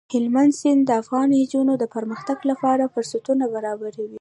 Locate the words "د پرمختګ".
1.77-2.37